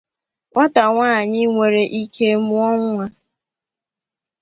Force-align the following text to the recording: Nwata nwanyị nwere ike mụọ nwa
Nwata 0.49 0.81
nwanyị 0.91 1.41
nwere 1.51 1.83
ike 2.01 2.27
mụọ 2.45 2.69
nwa 2.83 3.05